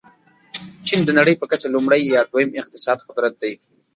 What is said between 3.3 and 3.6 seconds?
دی.